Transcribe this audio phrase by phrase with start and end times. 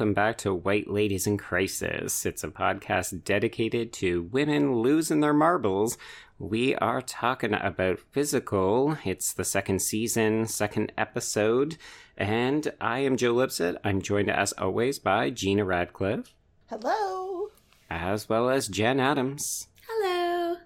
[0.00, 2.24] Welcome back to White Ladies in Crisis.
[2.24, 5.98] It's a podcast dedicated to women losing their marbles.
[6.38, 8.96] We are talking about physical.
[9.04, 11.76] It's the second season, second episode.
[12.16, 13.76] And I am Joe Lipsett.
[13.84, 16.32] I'm joined as always by Gina Radcliffe,
[16.70, 17.48] Hello.
[17.90, 19.68] as well as Jen Adams.
[19.86, 20.56] Hello.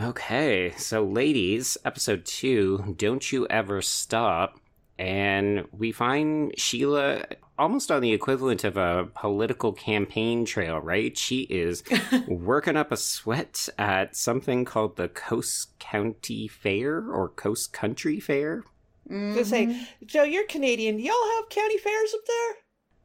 [0.00, 4.58] Okay, so ladies, episode two, Don't You Ever Stop.
[4.98, 7.22] And we find Sheila
[7.60, 11.16] almost on the equivalent of a political campaign trail, right?
[11.16, 11.84] She is
[12.26, 18.64] working up a sweat at something called the Coast County Fair or Coast Country Fair.
[19.08, 20.98] Just say, Joe, you're Canadian.
[21.00, 22.50] Y'all have county fairs up there?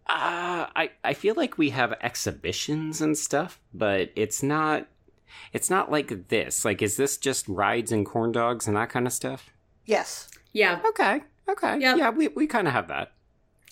[0.08, 4.88] Uh, I, I feel like we have exhibitions and stuff, but it's not
[5.52, 6.64] it's not like this.
[6.64, 9.50] Like is this just rides and corn dogs and that kind of stuff?
[9.86, 10.30] Yes.
[10.54, 11.24] Yeah, Okay.
[11.48, 11.80] Okay.
[11.80, 11.98] Yep.
[11.98, 13.12] Yeah, we, we kind of have that.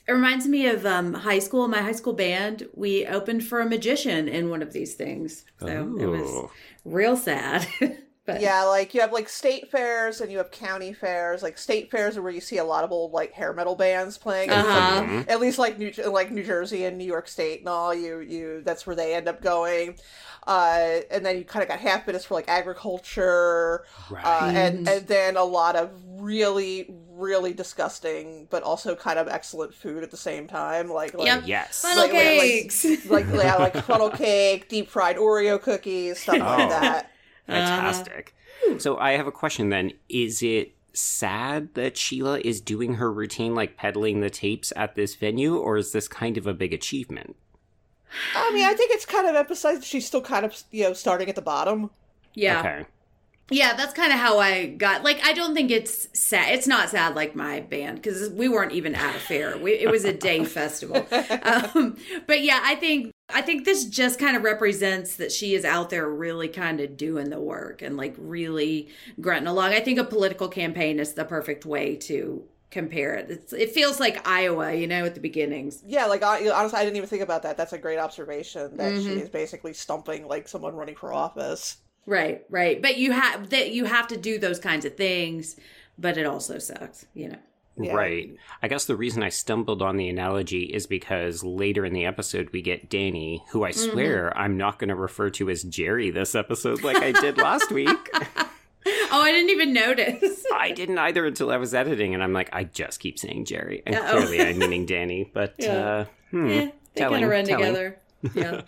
[0.08, 1.68] It reminds me of um, high school.
[1.68, 5.46] My high school band, we opened for a magician in one of these things.
[5.60, 6.50] So it was
[6.84, 7.68] real sad.
[8.26, 11.44] but Yeah, like you have like state fairs and you have county fairs.
[11.44, 14.18] Like state fairs are where you see a lot of old like hair metal bands
[14.18, 14.50] playing.
[14.50, 15.16] At least, Uh-huh.
[15.18, 17.94] like, at least like New like New Jersey and New York State and all.
[17.94, 19.98] You you that's where they end up going.
[20.46, 24.26] Uh, and then you kind of got half minutes for like agriculture, Right.
[24.26, 29.74] uh, and and then a lot of really really disgusting but also kind of excellent
[29.74, 30.90] food at the same time.
[30.90, 31.44] Like like Yep.
[31.46, 31.82] yes.
[31.82, 32.86] funnel like- like- like- cakes.
[33.06, 36.70] like yeah, like funnel cake, deep fried Oreo cookies, stuff like Oh.
[36.70, 37.10] that.
[37.48, 38.36] Fantastic.
[38.78, 39.92] So I have a question then.
[40.10, 45.16] Is it sad that Sheila is doing her routine like peddling the tapes at this
[45.16, 47.36] venue or is this kind of a big achievement?
[48.36, 51.30] I mean, I think it's kind of emphasized she's still kind of you know starting
[51.30, 51.90] at the bottom.
[52.34, 52.60] yeah.
[52.60, 52.86] Okay.
[53.50, 55.04] Yeah, that's kind of how I got.
[55.04, 56.54] Like, I don't think it's sad.
[56.54, 59.58] It's not sad like my band because we weren't even at a fair.
[59.58, 61.06] We, it was a day festival.
[61.44, 65.66] Um, but yeah, I think I think this just kind of represents that she is
[65.66, 68.90] out there really kind of doing the work and like really
[69.20, 69.74] grunting along.
[69.74, 73.30] I think a political campaign is the perfect way to compare it.
[73.30, 75.84] It's, it feels like Iowa, you know, at the beginnings.
[75.86, 77.56] Yeah, like I, honestly, I didn't even think about that.
[77.58, 79.22] That's a great observation that she Mhm.
[79.22, 81.78] is basically stumping like someone running for office.
[82.06, 82.82] Right, right.
[82.82, 85.56] But you have that you have to do those kinds of things,
[85.98, 87.38] but it also sucks, you know.
[87.76, 87.94] Yeah.
[87.94, 88.36] Right.
[88.62, 92.50] I guess the reason I stumbled on the analogy is because later in the episode
[92.52, 96.36] we get Danny, who I swear I'm not going to refer to as Jerry this
[96.36, 97.90] episode like I did last week.
[98.86, 100.46] Oh, I didn't even notice.
[100.54, 103.82] I didn't either until I was editing, and I'm like, I just keep saying Jerry,
[103.86, 104.12] and Uh-oh.
[104.26, 105.30] clearly I'm meaning Danny.
[105.34, 105.74] But Yeah.
[105.74, 107.66] uh, hmm, Eh, they kind of run telling.
[107.74, 108.00] together.
[108.36, 108.62] Yeah.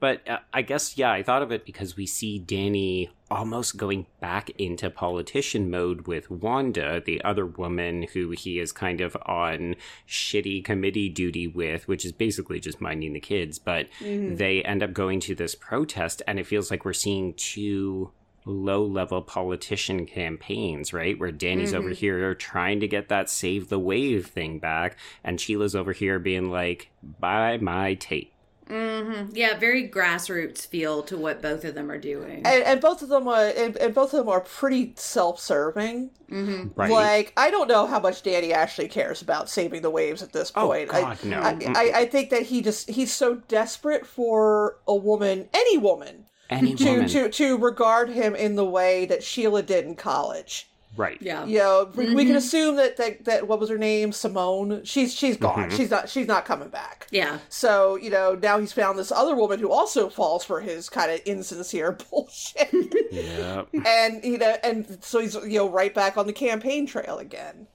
[0.00, 4.06] But uh, I guess, yeah, I thought of it because we see Danny almost going
[4.20, 9.74] back into politician mode with Wanda, the other woman who he is kind of on
[10.08, 13.58] shitty committee duty with, which is basically just minding the kids.
[13.58, 14.36] But mm-hmm.
[14.36, 18.12] they end up going to this protest, and it feels like we're seeing two
[18.46, 21.18] low level politician campaigns, right?
[21.18, 21.94] Where Danny's over mm-hmm.
[21.94, 26.50] here trying to get that save the wave thing back, and Sheila's over here being
[26.50, 28.33] like, buy my tape.
[28.66, 32.46] Hmm Yeah, very grassroots feel to what both of them are doing.
[32.46, 36.10] And, and both of them are and, and both of them are pretty self-serving.
[36.28, 36.90] hmm Right.
[36.90, 40.50] Like I don't know how much Danny actually cares about saving the waves at this
[40.56, 40.88] Oh, point.
[40.88, 41.40] God, I, no.
[41.40, 46.24] I, I, I think that he just he's so desperate for a woman, any woman,
[46.48, 47.08] Any to, woman.
[47.08, 50.70] to to regard him in the way that Sheila did in college.
[50.96, 51.18] Right.
[51.20, 51.44] Yeah.
[51.44, 52.36] You know, we, we can mm-hmm.
[52.36, 54.84] assume that, that that what was her name, Simone.
[54.84, 55.68] She's she's gone.
[55.68, 55.76] Mm-hmm.
[55.76, 57.06] She's not she's not coming back.
[57.10, 57.38] Yeah.
[57.48, 61.10] So you know now he's found this other woman who also falls for his kind
[61.10, 62.72] of insincere bullshit,
[63.10, 63.64] yeah.
[63.86, 67.66] and you know, and so he's you know right back on the campaign trail again.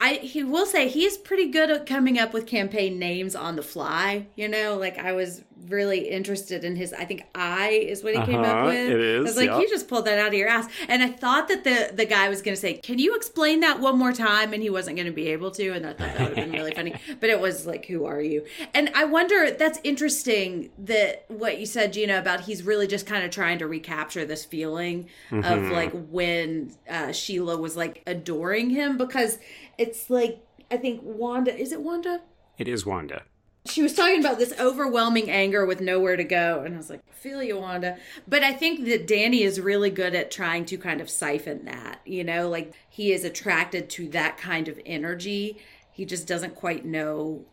[0.00, 3.62] I he will say he's pretty good at coming up with campaign names on the
[3.62, 4.26] fly.
[4.34, 6.94] You know, like I was really interested in his.
[6.94, 8.76] I think I is what he came Uh-huh, up with.
[8.90, 9.58] it is, I was like, yeah.
[9.60, 10.66] you just pulled that out of your ass.
[10.88, 13.78] And I thought that the the guy was going to say, "Can you explain that
[13.80, 15.70] one more time?" And he wasn't going to be able to.
[15.70, 16.94] And I thought that would have been really funny.
[17.20, 19.50] But it was like, "Who are you?" And I wonder.
[19.50, 23.66] That's interesting that what you said, Gina, about he's really just kind of trying to
[23.66, 25.72] recapture this feeling of Mm-hmm.
[25.72, 29.38] like when uh, Sheila was like adoring him because
[29.80, 32.20] it's like I think Wanda is it Wanda?
[32.58, 33.22] It is Wanda.
[33.66, 37.02] she was talking about this overwhelming anger with nowhere to go and i was like
[37.10, 40.78] I feel you wanda but i think that danny is really good at trying to
[40.78, 45.58] kind of siphon that you know like he is attracted to that kind of energy
[45.92, 47.44] he just doesn't quite know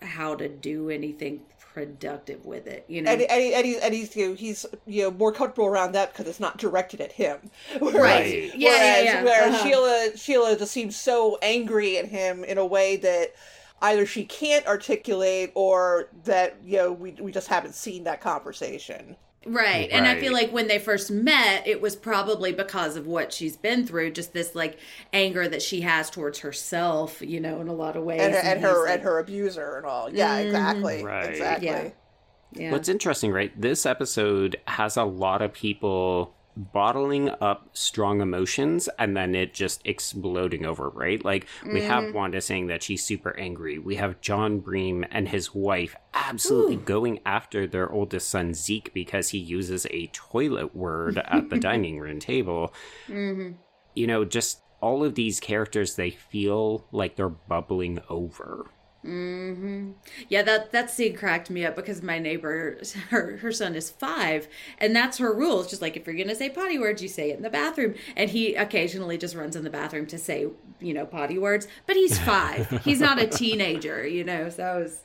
[0.00, 1.40] how to do anything
[1.78, 5.02] productive with it you know and, and, and, he, and he's you know, he's you
[5.02, 7.38] know more comfortable around that because it's not directed at him.
[7.78, 8.52] Whereas, Right.
[8.54, 9.22] Yeah, yeah, whereas, yeah.
[9.24, 9.64] whereas Uh-huh.
[9.64, 13.34] Sheila Sheila just seems so angry at him in a way that
[13.80, 19.16] either she can't articulate or that you know we we just haven't seen that conversation.
[19.46, 19.88] Right.
[19.90, 23.56] And I feel like when they first met, it was probably because of what she's
[23.56, 24.78] been through, just this like
[25.12, 28.20] anger that she has towards herself, you know, in a lot of ways.
[28.20, 30.12] And, and he's her like- and her abuser and all.
[30.12, 30.46] Yeah, mm-hmm.
[30.46, 31.04] exactly.
[31.04, 31.30] Right.
[31.30, 31.66] Exactly.
[31.68, 31.90] Yeah.
[32.52, 32.72] Yeah.
[32.72, 33.58] What's interesting, right?
[33.60, 39.80] This episode has a lot of people bottling up strong emotions and then it just
[39.84, 41.24] exploding over, right?
[41.24, 42.16] Like we have mm-hmm.
[42.16, 43.78] Wanda saying that she's super angry.
[43.78, 49.28] We have John Breem and his wife absolutely going after their oldest son Zeke because
[49.28, 52.74] he uses a toilet word at the dining room table.
[53.06, 53.52] Mm-hmm.
[53.94, 58.66] You know, just all of these characters they feel like they're bubbling over.
[59.04, 59.92] Mm-hmm.
[60.28, 62.78] Yeah, that that scene cracked me up because my neighbor,
[63.10, 64.48] her her son is five,
[64.78, 65.60] and that's her rule.
[65.60, 67.94] It's just like if you're gonna say potty words, you say it in the bathroom.
[68.16, 70.48] And he occasionally just runs in the bathroom to say,
[70.80, 71.68] you know, potty words.
[71.86, 72.68] But he's five.
[72.84, 74.50] he's not a teenager, you know.
[74.50, 75.02] So I was,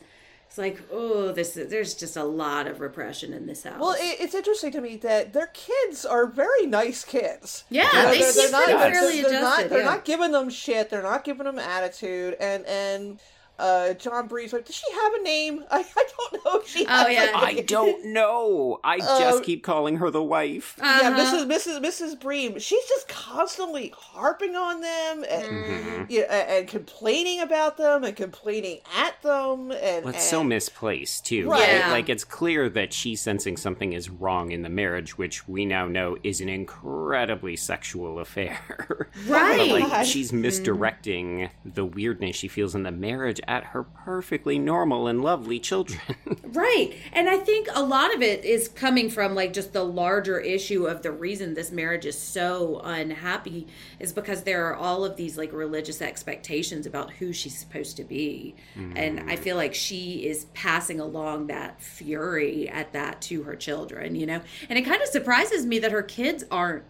[0.48, 3.80] it's like, oh, this is, there's just a lot of repression in this house.
[3.80, 7.64] Well, it, it's interesting to me that their kids are very nice kids.
[7.70, 9.86] Yeah, You know, they seem pretty they're- fairly they're not, adjusted, they're yeah.
[9.86, 10.90] not giving them shit.
[10.90, 12.36] They're not giving them attitude.
[12.40, 13.20] And and
[13.60, 15.64] uh, John Breeze like, does she have a name?
[15.72, 16.60] I, I don't know.
[16.60, 17.26] If she Oh, has a yeah.
[17.26, 17.32] name.
[17.36, 18.80] I don't know.
[18.84, 20.76] I just keep calling her the wife.
[20.80, 21.46] Yeah, Uh-huh.
[21.46, 21.48] Mrs.
[21.48, 21.80] Mrs.
[21.86, 22.20] Mrs.
[22.20, 22.60] Breem.
[22.62, 26.04] She's just constantly harping on them and Mm-hmm.
[26.10, 30.44] yeah, and, and complaining about them and complaining at them and, Well, it's and so
[30.44, 31.60] misplaced too, Right.
[31.62, 31.70] right?
[31.78, 31.92] Yeah.
[31.92, 35.88] Like it's clear that she's sensing something is wrong in the marriage, which we now
[35.88, 39.08] know is an incredibly sexual affair.
[39.28, 39.54] Right.
[39.84, 45.08] But, like she's misdirecting the weirdness she feels in the marriage at her perfectly normal
[45.08, 46.02] and lovely children.
[46.54, 46.94] Right.
[47.14, 50.86] And I think a lot of it is coming from like just the larger issue
[50.86, 53.66] of the reason this marriage is so unhappy
[54.00, 58.04] is because there are all of these like religious expectations about who she's supposed to
[58.04, 58.56] be.
[58.96, 64.14] And I feel like she is passing along that fury at that to her children,
[64.14, 64.42] you know?
[64.70, 66.84] And it kind of surprises me that her kids aren't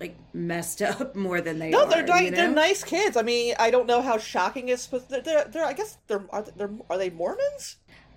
[0.00, 1.88] like messed up more than they No, are.
[1.88, 2.36] they're ni- you know?
[2.36, 3.16] they're nice kids.
[3.16, 5.08] I mean, I don't know how shocking it's supposed.
[5.10, 7.76] They're, they're, they're I guess they're are they, are are they Mormons?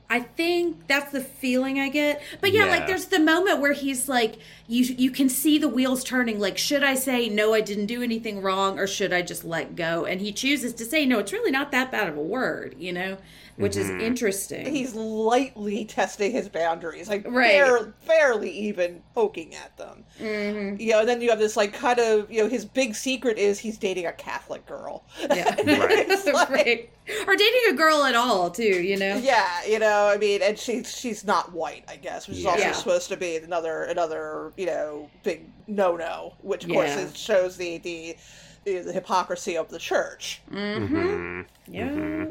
[0.09, 2.21] I think that's the feeling I get.
[2.39, 6.01] But yeah, like there's the moment where he's like you you can see the wheels
[6.03, 9.43] turning like should I say no I didn't do anything wrong or should I just
[9.43, 10.05] let go?
[10.05, 12.93] And he chooses to say no, it's really not that bad of a word, you
[12.93, 13.17] know,
[13.57, 14.65] which is interesting.
[14.73, 17.51] He's lightly testing his boundaries, like Right.
[17.51, 20.03] bare, barely even poking at them.
[20.19, 20.79] Mm-hmm.
[20.79, 23.37] You know, and then you have this like kind of you know his big secret
[23.37, 25.03] is he's dating a Catholic girl.
[25.19, 25.55] yeah.
[26.09, 26.89] It's like- right.
[27.25, 29.15] Or dating a girl at all too, you know.
[29.17, 32.59] Yeah, you know, I mean, and she's she's not white, I guess, which is also
[32.59, 32.71] Yeah.
[32.73, 36.99] supposed to be another another you know big no no, which of course Yeah.
[37.01, 38.17] is, shows the, the
[38.65, 40.41] the the hypocrisy of the church.
[40.51, 41.45] Mhm.
[41.67, 42.25] Yeah.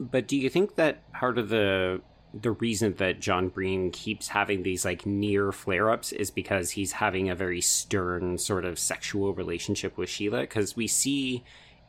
[0.00, 2.00] But do you think that part of the
[2.34, 6.92] the reason that John Breem keeps having these like near flare ups is because he's
[6.92, 10.42] having a very stern sort of sexual relationship with Sheila?
[10.42, 11.42] Because we see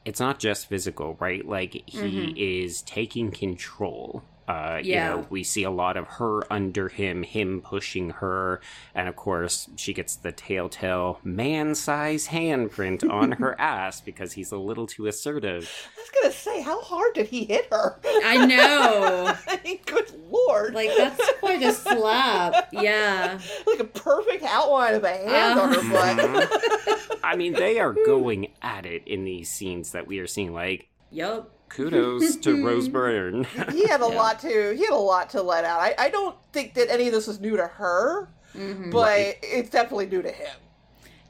[0.06, 1.46] it's not just physical, right?
[1.46, 2.38] Like he mm-hmm.
[2.38, 4.24] is taking control.
[4.50, 5.10] Uh, Yeah.
[5.12, 8.60] You know, we see a lot of her under him, him pushing her,
[8.96, 14.58] and of course she gets the telltale man-size handprint on her ass because he's a
[14.58, 15.70] little too assertive.
[15.96, 18.00] I was gonna say, how hard did he hit her?
[18.26, 19.34] I know.
[19.48, 20.74] I mean, good lord!
[20.74, 22.70] Like that's quite a slap.
[22.72, 23.40] Yeah.
[23.68, 27.20] like a perfect outline of a hand on her butt.
[27.24, 30.54] I mean, they are going at it in these scenes that we are seeing.
[30.54, 31.52] Like, Yup.
[31.70, 33.46] Kudos to Rose Byrne.
[33.72, 35.80] he had a lot to he had a lot to let out.
[35.80, 38.90] I, I don't think that any of this is new to her, Mm-hmm.
[38.90, 40.56] but it's definitely new to him.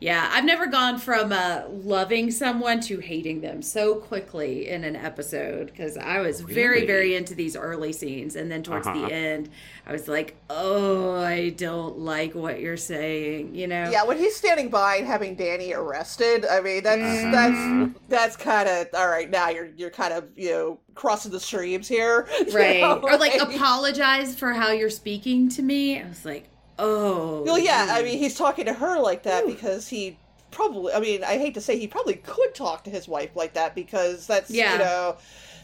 [0.02, 4.96] Yeah, I've never gone from uh, loving someone to hating them so quickly in an
[4.96, 6.88] episode because I was very, Really?
[6.88, 8.38] very into these early scenes.
[8.38, 9.08] And then towards Uh-huh.
[9.08, 9.50] the end,
[9.86, 13.90] I was like, oh, I don't like what you're saying, you know?
[13.92, 17.32] Yeah, when he's standing by and having Danny arrested, I mean that's Mm-hmm.
[17.32, 19.30] that's that's kind of all right.
[19.30, 22.80] Now you're you're kind of you know crossing the streams here, you Right.
[22.82, 26.00] know, or like apologize for how you're speaking to me.
[26.02, 27.44] I was like, oh.
[27.46, 30.18] Well, yeah, I mean he's talking to her like that because he
[30.52, 30.94] probably.
[30.94, 33.76] I mean, I hate to say he probably could talk to his wife like that
[33.76, 34.74] because that's Yeah.
[34.74, 35.18] you know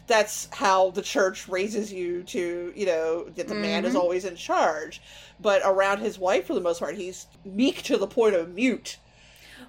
[0.06, 3.62] that's how the church raises you to, you know, that the mm-hmm.
[3.62, 4.00] man is mm-hmm.
[4.00, 5.02] always in charge.
[5.40, 8.98] But around his wife, for the most part, he's meek to the point of mute.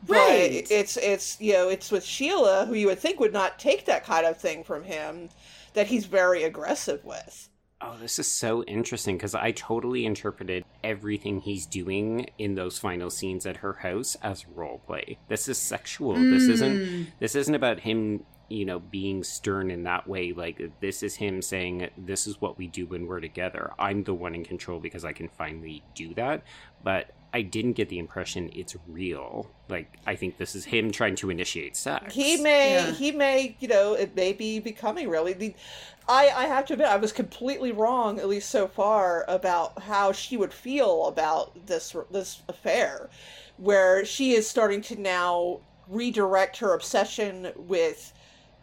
[0.08, 0.63] Right.
[0.63, 3.86] But it's it's you know it's with Sheila, who you would think would not take
[3.86, 5.30] that kind of thing from him,
[5.74, 7.50] that he's very aggressive with.
[7.79, 13.12] Oh, this is so interesting because I totally interpreted everything he's doing in those final
[13.12, 15.19] scenes at her house as role play.
[15.27, 16.15] This is sexual.
[16.15, 16.31] Mm.
[16.31, 17.03] This isn't hmm.
[17.19, 20.31] this isn't about him you know, being stern in that way.
[20.31, 23.72] Like, this is him saying, This is what we do when we're together.
[23.77, 26.43] I'm the one in control because I can finally do that.
[26.84, 29.51] But I didn't get the impression it's real.
[29.67, 32.13] Like, I think this is him trying to initiate sex.
[32.13, 32.91] He may, yeah.
[32.91, 35.27] he may, you know, it may be becoming real.
[36.10, 40.12] I, I have to admit, I was completely wrong, at least so far, about how
[40.12, 43.10] she would feel about this this affair,
[43.58, 48.14] where she is starting to now redirect her obsession with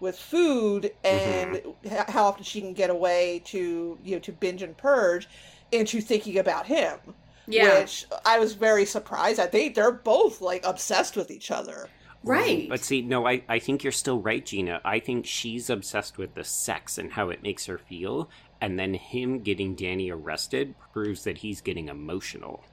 [0.00, 2.12] with food and mm-hmm.
[2.12, 5.28] how often she can get away to you know to binge and purge
[5.72, 6.98] into thinking about him
[7.46, 7.78] yeah.
[7.78, 11.88] which i was very surprised at they they're both like obsessed with each other
[12.24, 16.18] right but see no I, I think you're still right gina i think she's obsessed
[16.18, 20.74] with the sex and how it makes her feel and then him getting danny arrested
[20.92, 22.64] proves that he's getting emotional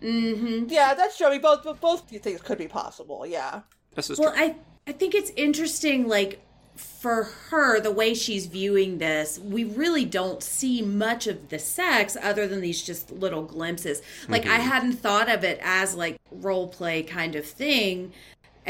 [0.00, 0.66] mm-hmm.
[0.68, 3.60] yeah that's true I mean, both both things could be possible yeah
[3.94, 4.42] this is well true.
[4.42, 6.40] i i think it's interesting like
[6.76, 12.16] for her, the way she's viewing this, we really don't see much of the sex
[12.22, 14.02] other than these just little glimpses.
[14.28, 14.52] Like, mm-hmm.
[14.52, 18.12] I hadn't thought of it as like role play kind of thing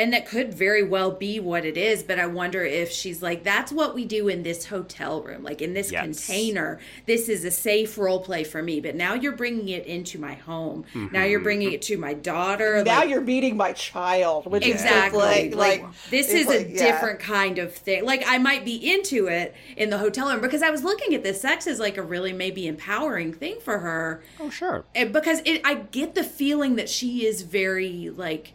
[0.00, 3.44] and that could very well be what it is but i wonder if she's like
[3.44, 6.02] that's what we do in this hotel room like in this yes.
[6.02, 10.18] container this is a safe role play for me but now you're bringing it into
[10.18, 11.12] my home mm-hmm.
[11.12, 15.20] now you're bringing it to my daughter now like, you're meeting my child which exactly
[15.20, 16.78] is like, like, this is like, a yeah.
[16.78, 20.62] different kind of thing like i might be into it in the hotel room because
[20.62, 24.22] i was looking at this sex as like a really maybe empowering thing for her
[24.40, 28.54] oh sure and because it, i get the feeling that she is very like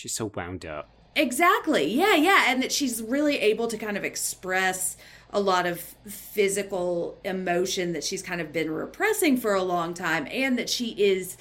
[0.00, 0.88] She's so wound up.
[1.14, 1.84] Exactly.
[1.84, 2.44] Yeah, yeah.
[2.46, 4.96] And that she's really able to kind of express
[5.28, 10.26] a lot of physical emotion that she's kind of been repressing for a long time
[10.30, 11.36] and that she is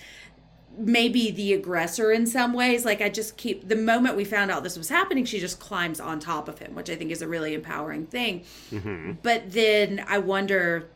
[0.77, 4.63] maybe the aggressor in some ways like i just keep the moment we found out
[4.63, 7.27] this was happening she just climbs on top of him which i think is a
[7.27, 9.13] really empowering thing mm-hmm.
[9.23, 10.87] but then i wonder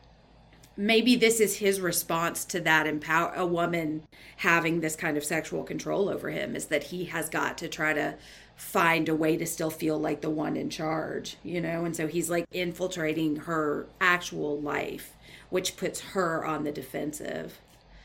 [0.76, 4.02] maybe this is his response to that empower a woman
[4.38, 7.92] having this kind of sexual control over him is that he has got to try
[7.92, 8.14] to
[8.56, 11.84] find a way to still feel like the one in charge you know?
[11.84, 15.12] And so he's like infiltrating her actual life
[15.50, 17.60] which puts her on the defensive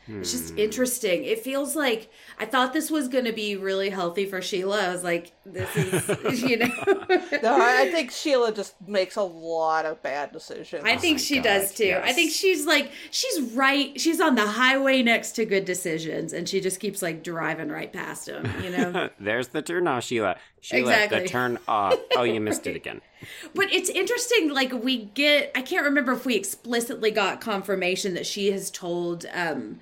[0.08, 0.58] it's just hmm.
[0.58, 1.24] interesting.
[1.24, 4.86] It feels like I thought this was going to be really healthy for Sheila.
[4.86, 6.66] I was like, this is, you know.
[7.42, 10.84] no, I think Sheila just makes a lot of bad decisions.
[10.84, 11.86] I think oh she God, does too.
[11.86, 12.04] Yes.
[12.04, 14.00] I think she's like, she's right.
[14.00, 17.92] She's on the highway next to good decisions, and she just keeps like driving right
[17.92, 19.10] past them, you know?
[19.20, 20.36] There's the turn off, Sheila.
[20.70, 21.20] Exactly.
[21.20, 21.98] the turn off.
[22.16, 22.74] Oh, you missed right.
[22.74, 23.00] it again.
[23.54, 28.26] But it's interesting, like, we get, I can't remember if we explicitly got confirmation that
[28.26, 29.80] she has told, um,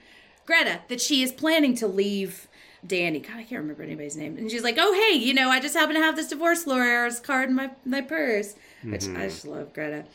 [0.48, 2.48] Greta that she is planning to leave
[2.86, 3.20] Danny.
[3.20, 4.38] God, I can't remember anybody's name.
[4.38, 7.20] And she's like, "Oh, hey, you know, I just happen to have this divorce lawyer's
[7.20, 9.18] card in my my purse," which mm-hmm.
[9.18, 10.06] I just love Greta.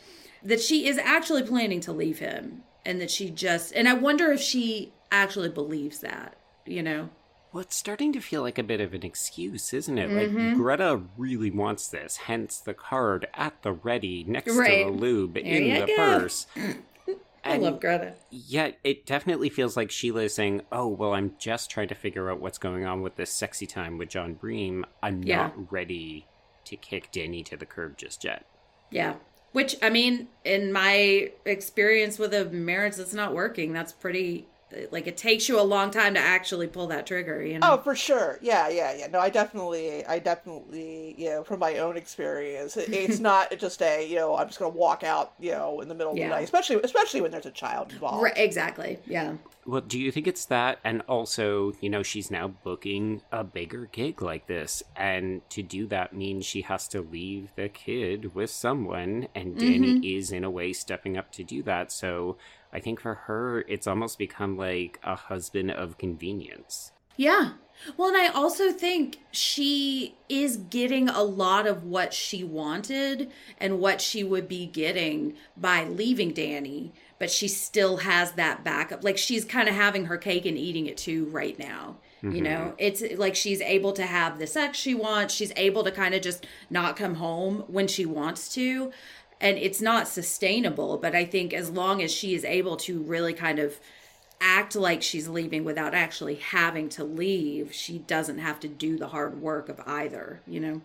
[0.41, 4.31] That she is actually planning to leave him, and that she just and I wonder
[4.31, 6.35] if she actually believes that.
[6.65, 7.09] You know.
[7.53, 10.09] Well, it's starting to feel like a bit of an excuse, isn't it?
[10.09, 10.47] Mm-hmm.
[10.47, 14.85] Like Greta really wants this, hence the card at the ready next right.
[14.85, 15.95] to the lube there in the go.
[15.95, 16.47] purse.
[17.45, 18.15] I love Greta.
[18.31, 22.31] Yeah, it definitely feels like Sheila is saying, "Oh, well, I'm just trying to figure
[22.31, 24.83] out what's going on with this sexy time with John Breem.
[25.03, 25.37] I'm yeah.
[25.37, 26.25] not ready
[26.65, 28.45] to kick Danny to the curb just yet."
[28.89, 29.15] Yeah.
[29.51, 34.47] Which I mean, in my experience with a marriage that's not working, that's pretty
[34.91, 37.73] like it takes you a long time to actually pull that trigger you know?
[37.73, 38.39] Oh for sure.
[38.41, 39.07] Yeah yeah yeah.
[39.07, 43.81] No i definitely i definitely you know from my own experience it, it's not just
[43.81, 46.25] a you know i'm just gonna walk out you know in the middle yeah.
[46.25, 48.23] of the night especially especially when there's a child involved.
[48.23, 48.99] Right, exactly.
[49.05, 49.35] Yeah.
[49.65, 53.87] Well do you think it's that and also you know she's now booking a bigger
[53.91, 58.49] gig like this and to do that means she has to leave the kid with
[58.49, 60.03] someone and danny mm-hmm.
[60.03, 61.91] is in a way stepping up to do that.
[61.91, 62.37] So
[62.73, 66.91] I think for her, it's almost become like a husband of convenience.
[67.15, 67.51] Yeah.
[67.97, 73.79] Well, and I also think she is getting a lot of what she wanted and
[73.79, 79.03] what she would be getting by leaving Danny, but she still has that backup.
[79.03, 81.97] Like she's kind of having her cake and eating it too right now.
[82.23, 82.35] Mm-hmm.
[82.35, 85.33] You know, it's like she's able to have the sex she wants.
[85.33, 88.91] She's able to kind of just not come home when she wants to
[89.43, 90.97] and it's not sustainable.
[90.97, 93.75] But I think as long as she is able to really kind of
[94.41, 99.07] act like she's leaving without actually having to leave, she doesn't have to do the
[99.09, 100.81] hard work of either, you know?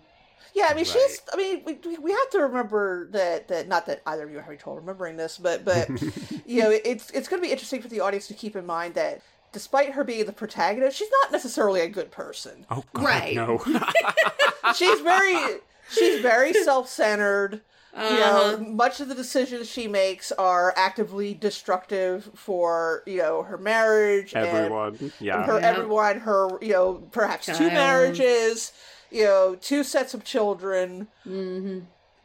[0.54, 0.86] Yeah, I mean, Right.
[0.86, 1.20] she's.
[1.32, 4.38] I mean, we, we- we have to remember that that not that either of you
[4.38, 5.88] are having trouble remembering this, but but
[6.46, 8.94] you know, it's it's going to be interesting for the audience to keep in mind
[8.94, 9.20] that
[9.52, 12.66] despite her being the protagonist, she's not necessarily a good person.
[12.70, 13.34] Oh, God, Right.
[13.34, 13.58] no.
[14.74, 15.58] She's very
[15.90, 17.60] she's very self centered.
[17.94, 18.56] You Uh-huh.
[18.58, 24.34] know, much of the decisions she makes are actively destructive for you know her marriage
[24.34, 25.12] and Everyone.
[25.20, 25.46] Yeah.
[25.46, 25.68] her Yeah.
[25.70, 28.72] everyone her you know perhaps two marriages
[29.10, 31.80] you know two sets of children hmm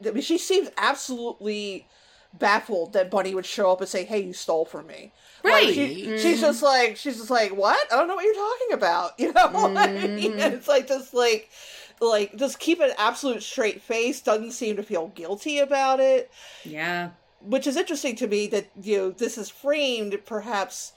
[0.05, 1.88] I mean, she seems absolutely
[2.34, 5.12] baffled that Bunny would show up and say, "Hey, you stole from me."
[5.43, 5.74] Like, Right.
[5.74, 7.79] she- She's just like she's just like, "What?
[7.91, 10.39] I don't know what you're talking about." You know, Like, Mhm.
[10.53, 11.50] it's like just like
[12.02, 14.22] like just keep an absolute straight face.
[14.22, 16.32] Doesn't seem to feel guilty about it,
[16.64, 17.12] Yeah.
[17.40, 18.48] which is interesting to me.
[18.48, 20.94] That you know this is framed perhaps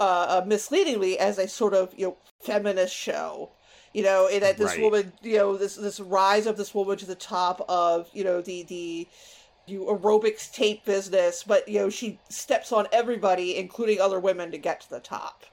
[0.00, 3.50] uh, uh, misleadingly as a sort of you know feminist show.
[3.92, 4.80] You know, and that this Right.
[4.82, 8.40] woman, you know, this this rise of this woman to the top of you know
[8.42, 9.08] the the
[9.66, 14.58] you aerobics tape business, but you know she steps on everybody, including other women, to
[14.58, 15.44] get to the top,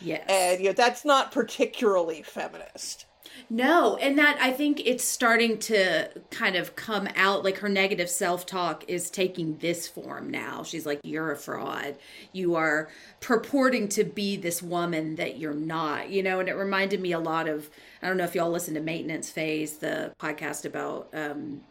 [0.00, 0.24] Yes.
[0.28, 3.06] and you know that's not particularly feminist.
[3.48, 8.08] No, and that I think it's starting to kind of come out like her negative
[8.08, 10.62] self talk is taking this form now.
[10.62, 11.96] She's like, You're a fraud.
[12.32, 12.88] You are
[13.20, 17.18] purporting to be this woman that you're not, you know, and it reminded me a
[17.18, 17.70] lot of
[18.02, 21.62] I don't know if y'all listen to Maintenance Phase, the podcast about um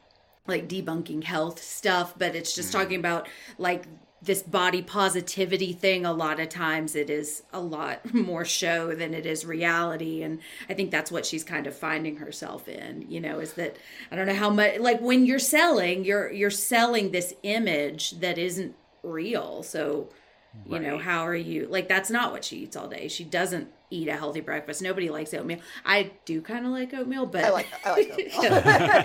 [0.47, 3.27] like debunking health stuff, but it's just talking about
[3.57, 3.85] like
[4.21, 6.05] this body positivity thing.
[6.05, 10.21] A lot of times it is a lot more show than it is reality.
[10.23, 13.77] And I think that's what she's kind of finding herself in, you know, is that
[14.11, 18.37] I don't know how much like when you're selling, you're you're selling this image that
[18.37, 19.63] isn't real.
[19.63, 20.09] So
[20.65, 23.07] you know, how are you like that's not what she eats all day.
[23.07, 24.81] She doesn't eat a healthy breakfast.
[24.81, 25.59] Nobody likes oatmeal.
[25.85, 28.17] I do kind of like oatmeal, but I like I like them.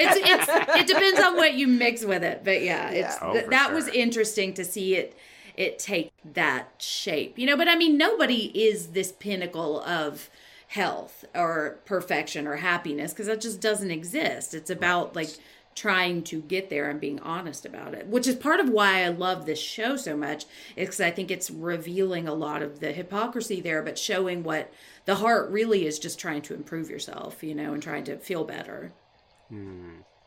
[0.01, 0.17] it's,
[0.49, 3.51] it's it depends on what you mix with it but yeah, it's Oh, th- for
[3.51, 5.17] that was interesting to see it
[5.57, 10.29] it take that shape you know but i mean nobody is this pinnacle of
[10.69, 15.31] health or perfection or happiness because that just doesn't exist it's about like
[15.77, 19.09] trying to get there and being honest about it which is part of why i
[19.09, 22.91] love this show so much is because i think it's revealing a lot of the
[22.93, 24.73] hypocrisy there but showing what
[25.05, 28.45] the heart really is just trying to improve yourself you know and trying to feel
[28.45, 28.93] better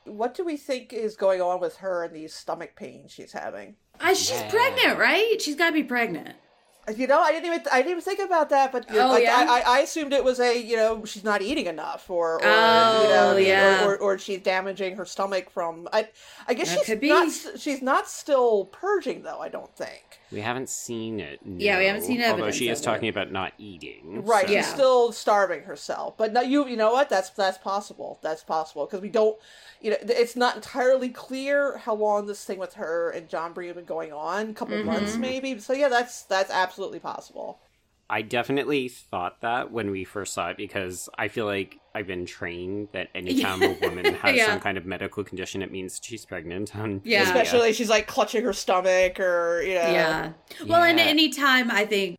[0.05, 3.75] what do we think is going on with her and these stomach pains she's having?
[3.99, 4.49] Uh, she's Yeah.
[4.49, 5.41] pregnant, right?
[5.41, 6.35] She's got to be pregnant.
[6.95, 9.45] You know, I didn't even I didn't even think about that, but Oh, like, yeah?
[9.47, 12.41] I, I I assumed it was a you know she's not eating enough, or, or
[12.43, 13.85] Oh, you know, yeah.
[13.85, 15.87] or, or, or she's damaging her stomach from.
[15.93, 16.09] I
[16.47, 19.39] I guess That she's not she's not still purging though.
[19.39, 20.18] I don't think.
[20.31, 21.39] We haven't seen it.
[21.43, 22.85] Yeah, we haven't seen seen Although she is of it.
[22.85, 24.23] talking about not eating.
[24.25, 24.61] Right, so- Yeah.
[24.61, 26.17] she's still starving herself.
[26.17, 27.09] But no, you you know what?
[27.09, 28.19] That's that's possible.
[28.21, 29.37] That's possible because we don't.
[29.81, 33.67] You know, it's not entirely clear how long this thing with her and John Bree
[33.67, 34.49] have been going on.
[34.49, 34.85] A couple Mm-hmm.
[34.87, 35.57] months, maybe.
[35.59, 37.59] So yeah, that's that's absolutely possible.
[38.11, 42.25] I definitely thought that when we first saw it because I feel like I've been
[42.25, 44.47] trained that anytime a woman has Yeah.
[44.47, 46.73] some kind of medical condition, it means she's pregnant.
[46.79, 47.23] And Yeah.
[47.23, 49.81] Especially she's like clutching her stomach or you know.
[49.81, 50.31] Yeah.
[50.65, 52.17] Well, and anytime I think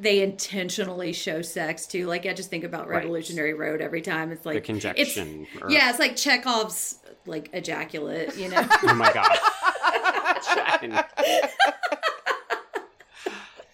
[0.00, 2.98] they intentionally show sex too, like I just think about Right.
[2.98, 4.32] Revolutionary Road every time.
[4.32, 5.46] It's like the conjunction.
[5.52, 8.66] It's, or- yeah, it's like Chekhov's like ejaculate, you know.
[8.84, 9.36] Oh my god.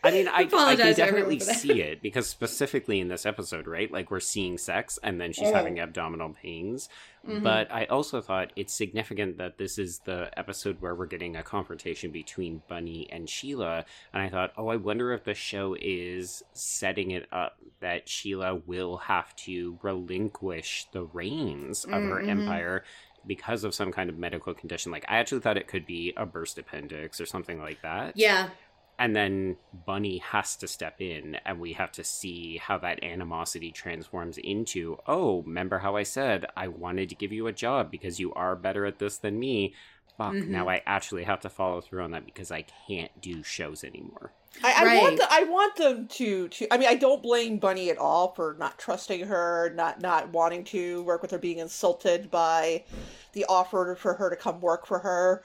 [0.04, 1.56] I mean, I, I can definitely everyone for that.
[1.56, 3.90] see it because specifically in this episode, right?
[3.90, 5.54] Like we're seeing sex and then she's Oh.
[5.54, 6.88] having abdominal pains.
[7.26, 7.42] Mm-hmm.
[7.42, 11.42] But I also thought it's significant that this is the episode where we're getting a
[11.42, 13.86] confrontation between Bunny and Sheila.
[14.12, 18.56] And I thought, oh, I wonder if the show is setting it up that Sheila
[18.66, 22.28] will have to relinquish the reins of her Mm-hmm.
[22.30, 22.84] empire
[23.26, 24.92] because of some kind of medical condition.
[24.92, 28.18] Like, I actually thought it could be a burst appendix or something like that.
[28.18, 28.50] yeah.
[28.98, 33.72] And then Bunny has to step in, and we have to see how that animosity
[33.72, 38.20] transforms into, oh, remember how I said I wanted to give you a job because
[38.20, 39.74] you are better at this than me?
[40.16, 40.46] Fuck, Mhm.
[40.46, 44.32] now I actually have to follow through on that because I can't do shows anymore.
[44.62, 45.02] I, I Right.
[45.02, 48.32] want the, I want them to to I mean I don't blame Bunny at all
[48.34, 52.84] for not trusting her, not not wanting to work with her, being insulted by
[53.32, 55.42] the offer for her to come work for her.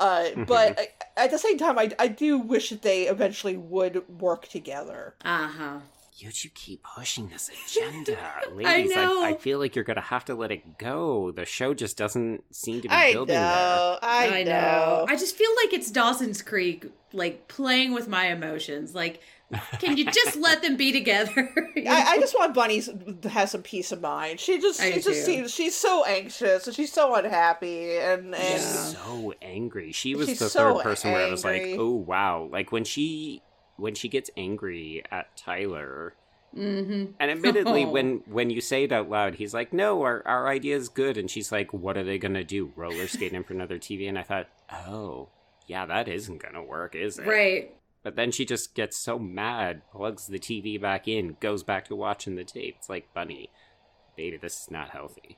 [0.00, 0.88] Uh, but I,
[1.24, 5.14] at the same time, I, I do wish that they eventually would work together.
[5.24, 5.78] Uh huh.
[6.16, 8.18] You two keep pushing this agenda,
[8.52, 8.92] ladies.
[8.92, 9.22] I, know.
[9.22, 11.30] I, feel like you're gonna have to let it go.
[11.30, 13.98] The show just doesn't seem to be I building know.
[14.02, 15.06] I, know.
[15.08, 18.94] I just feel like it's Dawson's Creek, like playing with my emotions.
[18.94, 19.20] Like,
[19.78, 21.52] can you just let them be together?
[21.74, 24.38] You I, I just want Bunny to have some peace of mind.
[24.40, 28.26] She just, I she do just seems, she's so anxious and she's so unhappy, and
[28.26, 28.58] and Yeah.
[28.58, 28.58] there.
[28.60, 29.92] So angry.
[29.92, 32.48] She was the so third person where I was like, oh wow.
[32.50, 33.42] Like when she
[33.76, 36.14] when she gets angry at Tyler.
[36.56, 37.14] Mhm.
[37.20, 37.90] And admittedly, Oh.
[37.92, 41.16] when when you say it out loud, he's like, "No, our our idea is good,"
[41.16, 42.72] and she's like, "What are they gonna do?
[42.74, 44.48] Roller skate in for another TV?" And I thought,
[44.86, 45.28] "Oh,
[45.68, 47.72] yeah, that isn't gonna work, is it?" Right.
[48.02, 51.96] But then she just gets so mad, plugs the TV back in, goes back to
[51.96, 52.76] watching the tape.
[52.78, 53.50] It's like, Bunny,
[54.16, 55.36] baby, this is not healthy.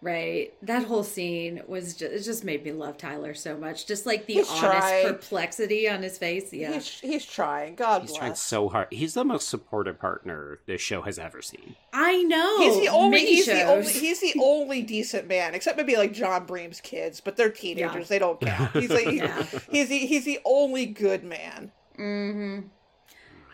[0.00, 0.54] Right.
[0.62, 3.84] That whole scene was just, it just made me love Tyler so much.
[3.88, 5.06] Just like the He's honest trying.
[5.08, 6.52] perplexity on his face.
[6.52, 6.74] Yeah.
[6.74, 7.74] he's he's trying.
[7.74, 8.18] God He's bless.
[8.20, 8.86] trying so hard.
[8.92, 11.74] He's the most supportive partner this show has ever seen.
[11.92, 12.58] I know.
[12.60, 13.10] He's the only.
[13.22, 13.90] Mini He's the only.
[13.92, 18.02] He's the only decent man, except maybe like John Breem's kids, but they're teenagers.
[18.02, 18.04] Yeah.
[18.08, 18.70] They don't count.
[18.76, 19.42] He's like, Yeah.
[19.68, 21.72] he's the he's the only good man.
[21.98, 22.60] Hmm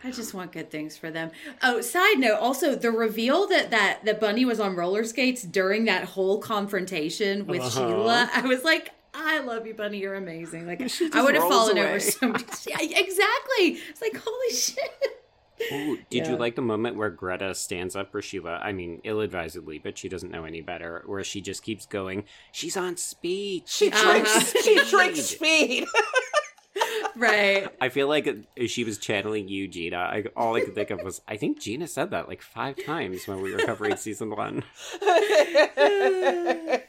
[0.03, 1.31] I just want good things for them.
[1.63, 5.85] Oh, side note, also the reveal that that that Bunny was on roller skates during
[5.85, 7.71] that whole confrontation with Uh-huh.
[7.87, 9.97] Sheila, I was like, I love you, Bunny.
[9.97, 10.67] You're amazing.
[10.67, 10.81] Like
[11.11, 11.87] I would have fallen away.
[11.87, 12.43] over so much.
[12.67, 13.79] Yeah, exactly.
[13.89, 14.77] It's like holy shit.
[15.71, 18.59] Ooh, did you like the moment where Greta stands up for Sheila?
[18.61, 21.01] I mean, ill-advisedly, but she doesn't know any better.
[21.07, 24.11] Where she just keeps going, "She's on speed." She Uh-huh.
[24.11, 24.53] drinks.
[24.63, 25.87] She drinks speed.
[27.15, 27.67] Right.
[27.81, 28.27] I feel like
[28.67, 29.97] she was channeling you, Gina.
[29.97, 33.27] I, all I could think of was, I think Gina said that like five times
[33.27, 34.63] when we were covering season one.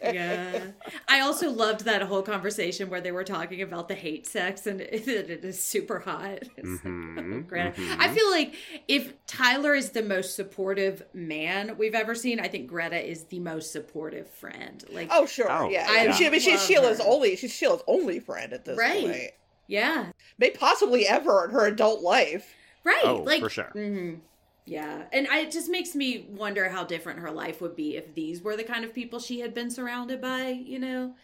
[0.03, 0.61] yeah.
[1.09, 4.81] I also loved that whole conversation where they were talking about the hate sex and
[4.83, 6.39] it, it is super hot.
[6.57, 7.73] It's like, oh, Greta.
[7.73, 7.97] mhm.
[7.99, 8.55] I feel like
[8.89, 13.41] if Tyler is the most supportive man we've ever seen, I think Greta is the
[13.41, 14.85] most supportive friend.
[14.91, 15.87] Like, oh sure, Oh, yeah.
[15.89, 16.13] I yeah.
[16.13, 17.05] She, I mean, she's Sheila's her.
[17.07, 17.37] only.
[17.37, 19.05] She's Sheila's only friend at this Right.
[19.05, 19.31] point.
[19.67, 22.55] Yeah, May possibly ever in her adult life.
[22.85, 23.03] right.
[23.05, 23.73] Oh, like, for sure.
[23.75, 24.21] mhm.
[24.65, 28.15] Yeah, and I, it just makes me wonder how different her life would be if
[28.15, 30.49] these were the kind of people she had been surrounded by.
[30.49, 31.15] You know.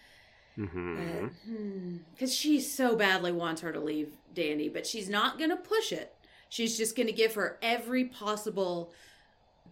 [0.96, 5.57] hmm Because she so badly wants her to leave Danny, but she's not going to
[5.57, 6.14] push it.
[6.48, 8.92] She's just going to give her every possible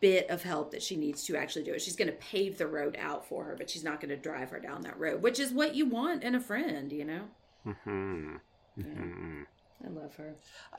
[0.00, 1.82] bit of help that she needs to actually do it.
[1.82, 4.50] She's going to pave the road out for her, but she's not going to drive
[4.50, 7.22] her down that road, which is what you want in a friend, you know?
[7.64, 8.36] hmm
[8.82, 9.42] hmm
[9.82, 10.34] I love her.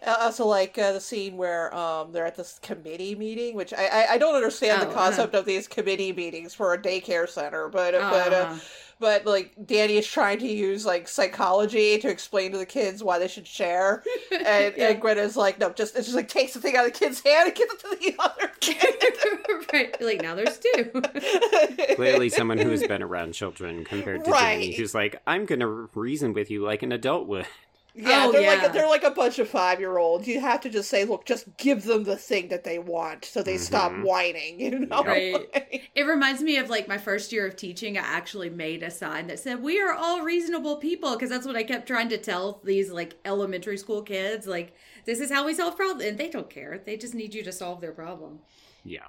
[0.06, 3.88] I also like uh, the scene where um, they're at this committee meeting, which I
[3.88, 4.94] I, I don't understand Oh, the uh-huh.
[4.94, 8.60] concept of these committee meetings for a daycare center, but but uh, Uh-huh.
[9.00, 13.18] but like Danny is trying to use like psychology to explain to the kids why
[13.18, 14.90] they should share, and, Yeah.
[14.90, 17.22] and Greta's like, no, just it just like takes the thing out of the kid's
[17.22, 19.66] hand and gives it to the other kid.
[19.74, 20.00] right.
[20.00, 20.92] Like, now there's two.
[21.96, 24.60] Clearly, someone who has been around children compared to Right.
[24.62, 27.48] Danny, who's like, I'm going to reason with you like an adult would.
[27.94, 28.62] Yeah, Oh, they're yeah.
[28.64, 30.26] like they're like a bunch of five year olds.
[30.28, 33.44] You have to just say, look, just give them the thing that they want, so
[33.44, 34.04] they stop Mhm.
[34.06, 34.60] whining.
[34.62, 35.90] You know, Right.
[35.96, 37.98] It reminds me of like my first year of teaching.
[37.98, 41.12] I actually made a sign that said, We are all reasonable people.
[41.14, 44.48] Because that's what I kept trying to tell these like elementary school kids.
[44.48, 44.74] Like,
[45.06, 46.06] this is how we solve problems.
[46.06, 46.82] And they don't care.
[46.86, 48.40] They just need you to solve their problem.
[48.86, 49.08] Yeah.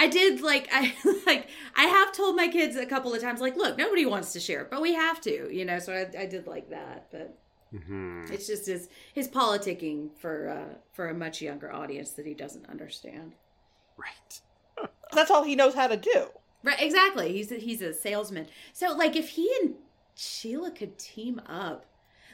[0.00, 0.94] I did like I
[1.26, 4.40] like I have told my kids a couple of times like look nobody wants to
[4.40, 7.38] share but we have to you know so I, I did like that but
[7.76, 12.34] hmm it's just his his politicking for uh for a much younger audience that he
[12.34, 13.34] doesn't understand
[13.96, 14.40] Right.
[15.12, 16.26] that's all he knows how to do.
[16.62, 17.32] Right, exactly.
[17.32, 18.46] He's a, he's a salesman.
[18.72, 19.74] So like if he and
[20.14, 21.86] Sheila could team up,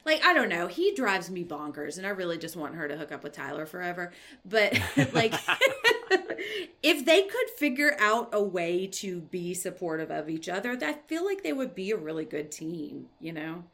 [0.04, 2.96] like I don't know, he drives me bonkers and I really just want her to
[2.96, 4.12] hook up with Tyler forever.
[4.44, 4.80] But
[5.12, 5.34] like
[6.82, 11.24] if they could figure out a way to be supportive of each other, I feel
[11.24, 13.64] like they would be a really good team, you know?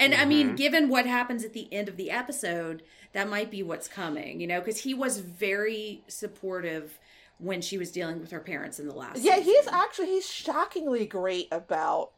[0.00, 0.56] And I mean, Mhm.
[0.56, 2.82] given what happens at the end of the episode,
[3.12, 6.98] that might be what's coming, you know, because he was very supportive
[7.38, 9.18] when she was dealing with her parents in the last.
[9.20, 12.12] Yeah, he's actually he's shockingly great about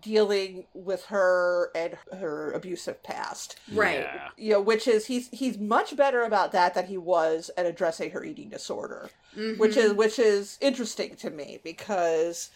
[0.00, 3.56] dealing with her and her abusive past.
[3.72, 4.00] Right.
[4.00, 4.28] Yeah.
[4.36, 8.10] You know, which is he's he's much better about that than he was at addressing
[8.12, 9.10] her eating disorder.
[9.34, 9.76] Which Mhm.
[9.76, 12.50] is which is interesting to me because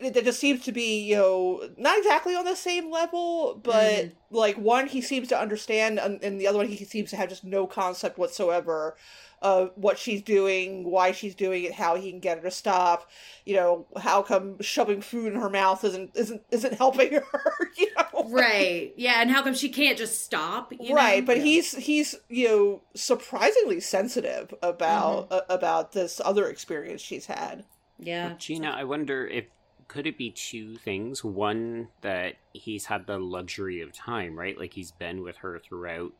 [0.00, 4.06] it, it just seems to be, you know, not exactly on the same level, but
[4.06, 4.12] Mhm.
[4.30, 7.28] like one he seems to understand and, and the other one he seems to have
[7.28, 8.96] just no concept whatsoever
[9.42, 13.08] of what she's doing, why she's doing it, how he can get her to stop.
[13.46, 17.54] You know, how come shoving food in her mouth isn't isn't isn't helping her.
[17.78, 18.92] You know, Right.
[18.96, 20.72] Yeah, and how come she can't just stop?
[20.78, 21.20] you right.
[21.20, 21.26] know?
[21.26, 21.42] But Yeah.
[21.44, 25.34] he's he's you know surprisingly sensitive about Mm-hmm.
[25.34, 27.64] uh, about this other experience she's had.
[27.98, 28.34] Yeah.
[28.38, 29.46] Gina, I wonder if
[29.90, 31.24] could it be two things?
[31.24, 34.56] One that he's had the luxury of time, right?
[34.56, 36.12] Like he's been with her throughout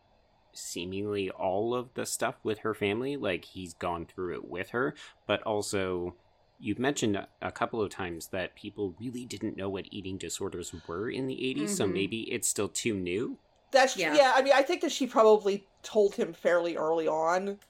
[0.52, 4.96] seemingly all of the stuff with her family, like he's gone through it with her,
[5.28, 6.16] but also
[6.58, 10.74] you've mentioned a- a couple of times that people really didn't know what eating disorders
[10.88, 11.92] were in the 80s, so Mhm.
[11.92, 13.38] maybe it's still too new.
[13.70, 14.16] That's Yeah.
[14.16, 14.32] yeah.
[14.34, 17.60] I mean, I think that she probably told him fairly early on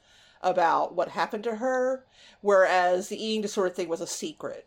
[0.41, 2.07] about what happened to her,
[2.41, 4.67] whereas the eating disorder thing was a secret.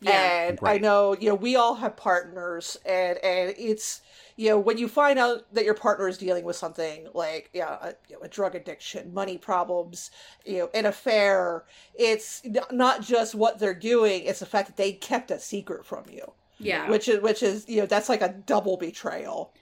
[0.00, 0.32] Yeah.
[0.48, 4.00] And I know, you know, we all have partners, and and it's
[4.36, 7.76] you know when you find out that your partner is dealing with something like yeah,
[7.82, 10.10] a, you know, a drug addiction, money problems,
[10.44, 11.64] you know, an affair.
[11.94, 16.04] It's not just what they're doing; it's the fact that they kept a secret from
[16.10, 16.84] you, Yeah.
[16.84, 19.52] which is which is you know that's like a double betrayal.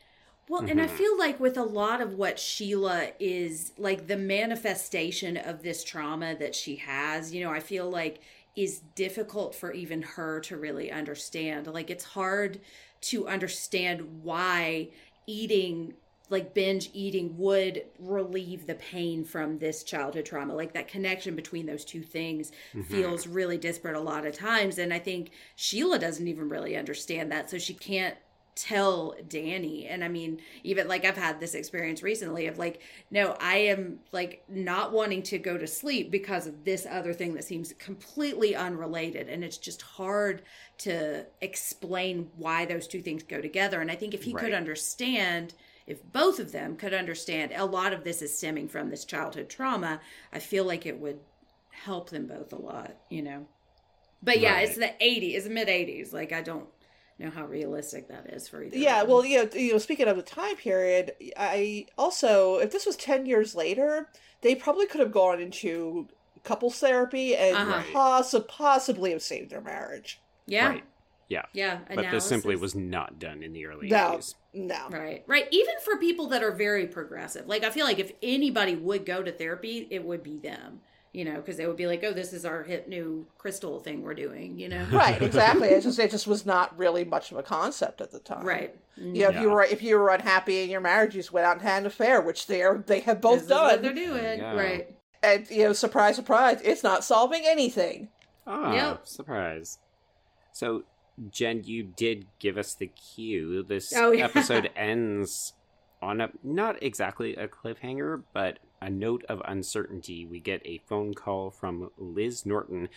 [0.48, 0.88] Well, and I Mhm.
[0.88, 6.34] feel like with a lot of what Sheila is like the manifestation of this trauma
[6.36, 8.20] that she has, you know, I feel like
[8.58, 11.68] is difficult for even her to really understand.
[11.68, 12.58] Like it's hard
[13.02, 14.88] to understand why
[15.28, 15.94] eating
[16.30, 20.54] like binge eating would relieve the pain from this childhood trauma.
[20.54, 22.82] Like that connection between those two things mm-hmm.
[22.82, 27.30] feels really disparate a lot of times and I think Sheila doesn't even really understand
[27.30, 28.16] that so she can't
[28.60, 29.86] tell Danny.
[29.86, 34.00] And I mean, even like I've had this experience recently of like, no, I am
[34.12, 38.56] like not wanting to go to sleep because of this other thing that seems completely
[38.56, 39.28] unrelated.
[39.28, 40.42] And it's just hard
[40.78, 43.80] to explain why those two things go together.
[43.80, 45.54] And I think if he could understand,
[45.86, 49.48] if both of them could understand a lot of this is stemming from this childhood
[49.48, 50.00] trauma,
[50.32, 51.20] I feel like it would
[51.70, 53.46] help them both a lot, you know?
[54.22, 54.64] But yeah, Right.
[54.64, 56.12] it's the 80s, it's the mid 80s.
[56.12, 56.68] Like, I don't
[57.26, 58.76] know how realistic that is for either.
[58.76, 62.70] of Yeah, well, you know, you know, speaking of the time period, I also, if
[62.70, 64.08] this was ten years later,
[64.42, 66.08] they probably could have gone into
[66.44, 67.82] couples therapy and Uh-huh.
[67.92, 70.20] possi- possibly have saved their marriage.
[70.46, 70.84] yeah, Right.
[71.28, 71.42] Yeah.
[71.52, 71.80] yeah.
[71.94, 74.34] But this simply was not done in the early No, 80s.
[74.54, 75.46] no, Right, right.
[75.50, 79.22] Even for people that are very progressive, like I feel like if anybody would go
[79.22, 80.80] to therapy, it would be them.
[81.12, 84.02] You know, because they would be like, "Oh, this is our hip new crystal thing
[84.02, 85.68] we're doing." You know, right, exactly.
[85.68, 88.44] It just, it just was not really much of a concept at the time.
[88.44, 88.74] right?
[88.96, 89.54] You know, if you Yeah.
[89.54, 91.86] were if you were unhappy in your marriage, you just went out and had an
[91.86, 94.04] affair, which they are they have both This is what they're done.
[94.04, 94.52] doing, Yeah.
[94.54, 94.88] right?
[95.22, 98.10] And you know, surprise, surprise, it's not solving anything.
[98.46, 99.06] Ah, Yep.
[99.06, 99.78] surprise.
[100.52, 100.82] So,
[101.30, 103.62] Jen, you did give us the cue.
[103.62, 104.24] This Oh, yeah.
[104.26, 105.54] episode ends
[106.02, 110.24] on a not exactly a cliffhanger, but a note of uncertainty.
[110.24, 112.88] We get a phone call from Liz Norton.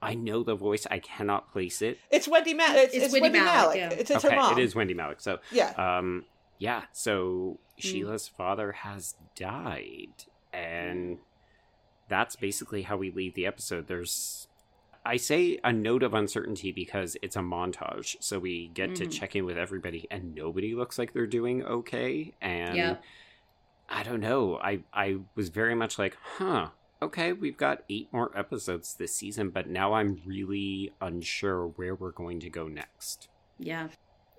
[0.00, 1.98] I know the voice, I cannot place it.
[2.10, 3.76] It's Wendy Ma- it's, It's it's, Wendy Wendy, Malick, Malick.
[3.76, 3.88] yeah.
[3.90, 4.58] It's, it's okay, her mom.
[4.58, 5.20] it is Wendie Malick.
[5.20, 5.70] So, Yeah.
[5.76, 6.24] um,
[6.58, 6.82] yeah.
[6.92, 7.88] So Hmm.
[7.88, 11.18] Sheila's father has died, and
[12.08, 13.86] that's basically how we leave the episode.
[13.88, 14.46] There's,
[15.04, 19.12] I say a note of uncertainty because it's a montage, so we get to Mhm.
[19.12, 22.34] check in with everybody, and nobody looks like they're doing okay.
[22.40, 23.02] And Yep.
[23.88, 24.58] I don't know.
[24.58, 26.70] I I was very much like, huh.
[27.00, 32.10] Okay, we've got eight more episodes this season, but now I'm really unsure where we're
[32.12, 33.28] going to go next.
[33.58, 33.88] Yeah,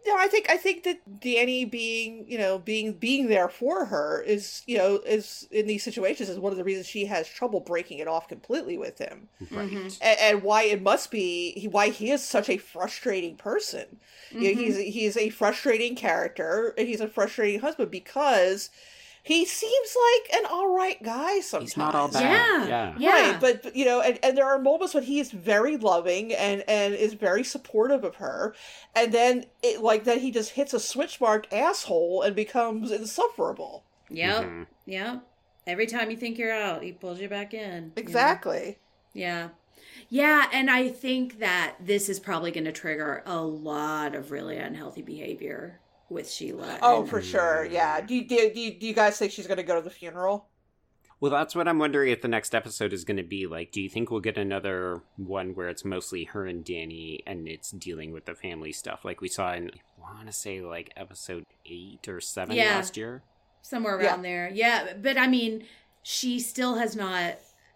[0.05, 4.21] No, I think I think that Danny being you know being being there for her
[4.21, 7.59] is you know is in these situations is one of the reasons she has trouble
[7.59, 9.69] breaking it off completely with him, Right.
[9.69, 9.97] Mhm.
[10.01, 13.99] and, and why it must be why he is such a frustrating person.
[14.31, 14.55] You know, Mhm.
[14.55, 18.69] he's he's a frustrating character he's a frustrating husband because
[19.29, 21.71] he seems like an all right guy sometimes.
[21.71, 22.21] He's not all bad.
[22.21, 22.67] Yeah.
[22.67, 22.95] Yeah.
[22.97, 25.77] yeah, Right, but but, you know, and, and there are moments when he is very
[25.77, 28.55] loving and and is very supportive of her,
[28.95, 33.83] and then it like then he just hits a switch mark asshole and becomes insufferable.
[34.09, 34.65] yep, Mhm.
[34.85, 35.21] yep.
[35.67, 37.59] Every time you think you're out, he pulls you back in.
[37.75, 37.91] you know?
[37.97, 38.77] Exactly.
[39.13, 39.49] Yeah.
[40.09, 44.57] Yeah, and I think that this is probably going to trigger a lot of really
[44.57, 46.79] unhealthy behavior with Sheila.
[46.81, 47.65] Oh, and- for sure.
[47.69, 48.01] Yeah.
[48.01, 49.81] Do you, do you, do you, do you guys think she's going to go to
[49.81, 50.47] the funeral?
[51.21, 53.73] Well, that's what I'm wondering if the next episode is going to be like.
[53.73, 57.71] Do you think we'll get another one where it's mostly her and Danny and it's
[57.71, 61.43] dealing with the family stuff like we saw in, I want to say, like episode
[61.65, 62.75] eight or seven Yeah.
[62.75, 63.21] last year?
[63.61, 64.07] somewhere Yeah.
[64.11, 64.49] around there.
[64.53, 65.65] Yeah, but I mean,
[66.01, 67.35] she still has not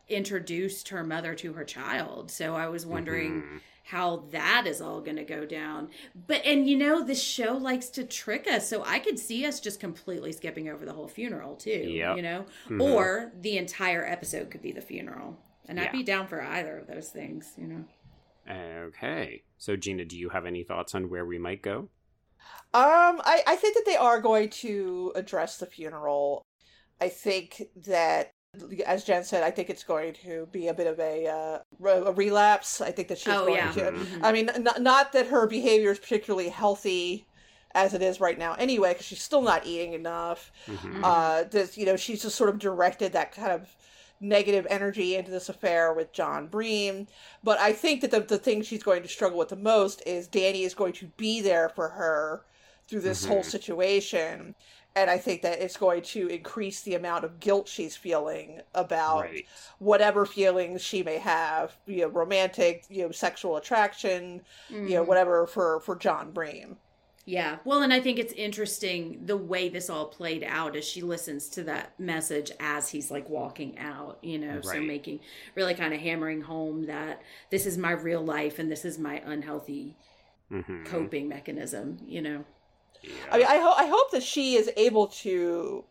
[0.10, 2.30] introduced her mother to her child.
[2.32, 3.62] So I was wondering Mhm.
[3.86, 5.90] how that is all going to go down.
[6.16, 9.60] But and you know the show likes to trick us, so I could see us
[9.60, 11.70] just completely skipping over the whole funeral too.
[11.72, 12.18] Yep.
[12.18, 12.82] You know, Mhm.
[12.82, 15.38] or the entire episode could be the funeral,
[15.68, 17.54] and I'd be down for either of those things.
[17.58, 17.86] You know.
[18.50, 19.44] Okay.
[19.58, 21.90] So, Gina, do you have any thoughts on where we might go?
[22.74, 26.42] Um, I, I think that they are going to address the funeral.
[27.00, 28.33] I think that,
[28.86, 32.12] as Jen said, I think it's going to be a bit of a uh, a
[32.14, 32.82] relapse.
[32.82, 33.72] I think that she's oh going yeah.
[33.72, 33.92] to.
[33.92, 34.20] Mhm.
[34.22, 37.26] I mean, not, not that her behavior is particularly healthy
[37.76, 40.52] as it is right now anyway, because she's still not eating enough.
[40.68, 41.02] Mhm.
[41.04, 43.76] Uh, this, you know, she's just sort of directed that kind of
[44.20, 47.08] negative energy into this affair with John Breem.
[47.44, 50.28] But I think that the, the thing she's going to struggle with the most is
[50.28, 52.46] Danny is going to be there for her
[52.88, 53.46] through this whole Mhm.
[53.46, 54.56] situation.
[54.96, 59.32] And I think that it's going to increase the amount of guilt she's feeling about
[59.32, 59.48] Right.
[59.80, 64.44] whatever feelings she may have, you know, romantic, you know, sexual attraction,
[64.84, 65.06] you know, Mhm.
[65.06, 66.78] whatever for for John Breem.
[67.26, 67.60] Yeah.
[67.64, 71.48] Well, and I think it's interesting the way this all played out as she listens
[71.52, 75.22] to that message as he's like walking out, you know, so making
[75.56, 79.22] really kind of hammering home that this is my real life and this is my
[79.26, 79.98] unhealthy
[80.50, 80.86] Mhm.
[80.86, 82.46] coping mechanism, you know.
[83.04, 83.12] Yeah.
[83.32, 85.84] I mean, I hope I hope that she is able to,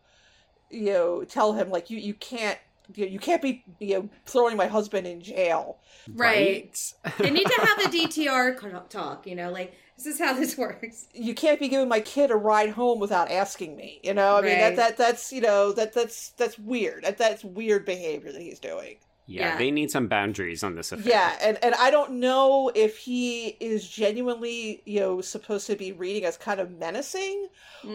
[0.69, 2.59] you know, tell him like you you can't
[2.93, 5.79] you, know, you can't be you know throwing my husband in jail.
[6.11, 6.77] Right.
[7.19, 11.07] They need to have the DTR talk, you know, like this is how this works.
[11.13, 13.99] You can't be giving my kid a ride home without asking me.
[14.03, 17.03] You know, I mean that that that's you know that that's that's weird.
[17.03, 18.97] That that's weird behavior that he's doing.
[19.25, 19.57] Yeah, Yeah.
[19.57, 21.07] they need some boundaries on this affair.
[21.09, 25.91] Yeah, and and I don't know if he is genuinely you know supposed to be
[25.91, 27.47] reading as kind of menacing,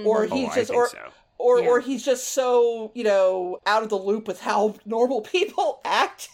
[0.04, 0.28] Or Mhm.
[0.32, 0.98] Oh, he's I just- think or- so.
[1.38, 1.68] or Yeah.
[1.68, 6.28] or he's just so you know out of the loop with how normal people act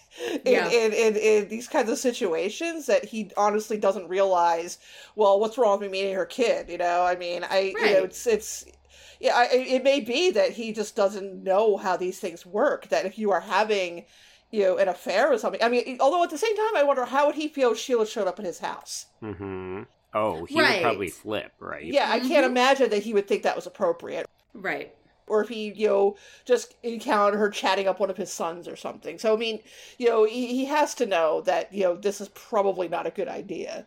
[0.44, 0.68] in, Yeah.
[0.70, 4.78] in, in, in these kinds of situations that he honestly doesn't realize
[5.16, 8.04] well what's wrong with me meeting her kid you know i mean i you know
[8.04, 8.64] it's it's
[9.20, 13.06] yeah I, it may be that he just doesn't know how these things work that
[13.06, 14.04] if you are having
[14.54, 17.04] you know an affair or something i mean although at the same time i wonder
[17.06, 20.62] how would he feel if sheila showed up in his house Mm hmm Oh, he
[20.62, 20.64] Right.
[20.64, 21.98] would probably flip, right?
[21.98, 22.50] yeah i can't Mhm.
[22.50, 24.94] imagine that he would think that was appropriate Right.
[25.26, 28.76] or if he, you know, just encountered her chatting up one of his sons or
[28.76, 29.18] something.
[29.18, 29.60] So, I mean,
[29.98, 33.10] you know, he, he has to know that, you know, this is probably not a
[33.10, 33.86] good idea.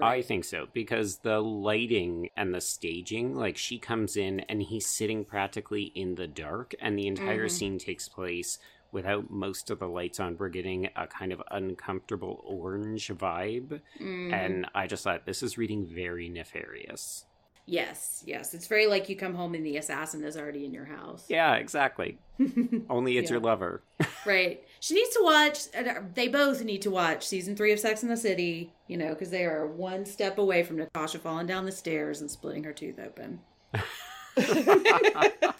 [0.00, 4.86] I think so because the lighting and the staging, like she comes in and he's
[4.88, 7.48] sitting practically in the dark, and the entire Mhm.
[7.48, 8.58] scene takes place
[8.92, 10.36] without most of the lights on.
[10.38, 14.32] We're getting a kind of uncomfortable orange vibe, Mhm.
[14.32, 17.24] and I just thought this is reading very nefarious.
[17.70, 18.54] yes, yes.
[18.54, 21.26] It's very like you come home and the assassin is already in your house.
[21.28, 22.16] Yeah, exactly.
[22.88, 23.34] Only it's Yeah.
[23.34, 23.82] your lover.
[24.24, 24.64] Right.
[24.80, 28.08] She needs to watch, uh, they both need to watch season three of Sex in
[28.08, 31.72] the City, you know, because they are one step away from Natasha falling down the
[31.72, 33.40] stairs and splitting her tooth open.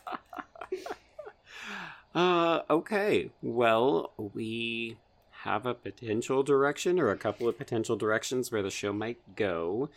[2.18, 3.30] Uh, okay.
[3.42, 4.96] Well, we
[5.44, 9.88] have a potential direction or a couple of potential directions where the show might go.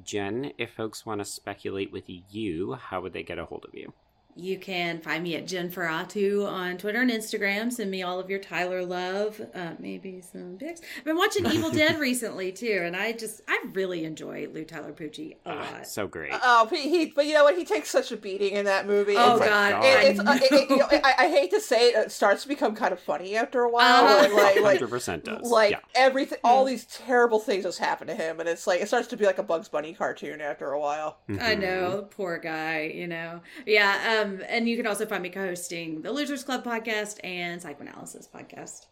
[0.00, 3.74] Jen, if folks want to speculate with you, how would they get a hold of
[3.74, 3.92] you?
[4.36, 7.72] You can find me at Jen Ferratu on Twitter and Instagram.
[7.72, 10.80] Send me all of your Tyler love, uh, maybe some pics.
[10.98, 14.92] I've been watching Evil Dead recently too, and I just I really enjoy Lou Taylor
[14.92, 15.86] Pucci a Ah, lot.
[15.86, 16.32] so great.
[16.32, 17.56] Oh, he, he, but you know what?
[17.56, 19.14] He takes such a beating in that movie.
[19.16, 19.84] oh It's God, God.
[19.84, 22.10] It, it's, I uh, it, it- you know, I, I hate to say it, it
[22.12, 24.04] starts to become kind of funny after a while.
[24.04, 24.34] Uh-huh.
[24.34, 25.48] Like, like, 100% does.
[25.48, 25.78] like yeah.
[25.94, 29.16] everything, all these terrible things just happen to him, and it's like it starts to
[29.16, 31.18] be like a Bugs Bunny cartoon after a while.
[31.28, 31.60] I Mhm.
[31.60, 33.40] know, poor guy, you know.
[33.64, 37.60] Yeah, um, Um, and you can also find me co-hosting the Losers Club podcast and
[37.60, 38.86] Psychoanalysis podcast.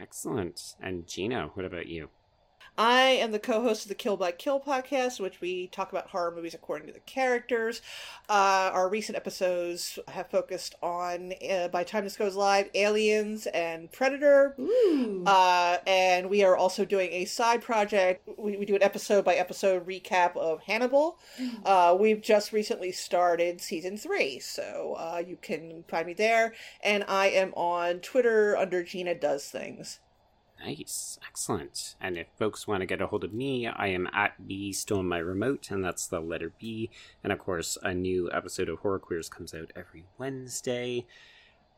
[0.00, 0.74] Excellent.
[0.80, 2.08] And Gino, what about you?
[2.78, 6.32] I am the co-host of the Kill by Kill podcast, which we talk about horror
[6.34, 7.82] movies according to the characters.
[8.30, 13.46] Uh, our recent episodes have focused on, uh, by the time this goes live, Aliens
[13.48, 14.56] and Predator.
[15.26, 18.26] Uh, and we are also doing a side project.
[18.38, 21.18] We, we do an episode by episode recap of Hannibal.
[21.64, 26.54] Uh, we've just recently started season three, so uh, you can find me there.
[26.82, 30.00] And I am on Twitter under Gina Does Things.
[30.64, 31.18] Nice.
[31.26, 31.96] Excellent.
[32.00, 35.02] And if folks want to get a hold of me, I am at B Stole
[35.02, 36.88] My Remote, and that's the letter B.
[37.24, 41.04] And of course, a new episode of Horror Queers comes out every Wednesday.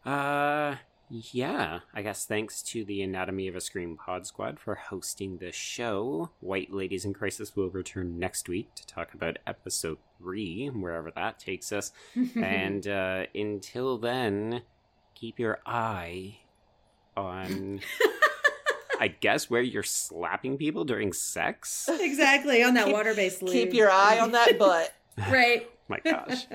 [0.04, 0.76] Uh,
[1.08, 1.80] yeah.
[1.94, 6.30] I guess thanks to the Anatomy of a Scream Pod Squad for hosting the show.
[6.40, 11.38] White Ladies in Crisis will return next week to talk about episode three, wherever that
[11.38, 11.90] takes us.
[12.36, 14.60] and uh, until then,
[15.14, 16.40] keep your eye
[17.16, 17.80] on
[19.00, 21.88] I guess where you're slapping people during sex.
[21.88, 23.52] Exactly on that Keep- water-based lube.
[23.52, 24.92] Keep your eye on that butt.
[25.30, 25.68] right.
[25.88, 26.46] My gosh.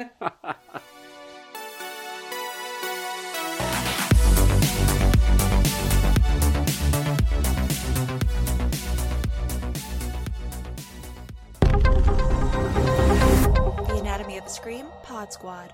[13.87, 15.71] The Anatomy of a Scream Pod Squad.